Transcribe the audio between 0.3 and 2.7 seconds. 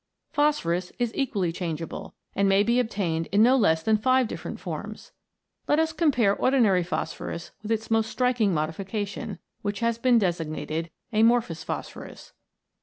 Phosphorus is equally changeable, and may